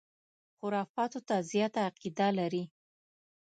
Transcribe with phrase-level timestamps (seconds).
[0.57, 2.63] خُرافاتو ته زیاته عقیده لري.